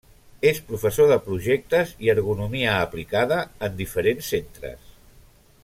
És 0.51 0.59
professor 0.69 1.09
de 1.11 1.17
projectes 1.25 1.91
i 2.07 2.11
ergonomia 2.13 2.73
aplicada 2.87 3.39
en 3.69 3.77
diferents 3.83 4.35
centres. 4.35 4.93